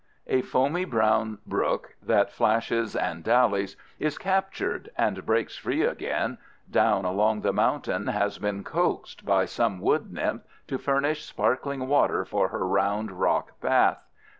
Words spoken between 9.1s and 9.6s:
by